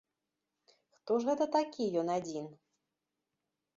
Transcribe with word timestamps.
Хто 0.95 1.19
ж 1.19 1.29
гэта 1.29 1.45
такі 1.57 1.83
ён 2.03 2.07
адзін?! 2.17 2.45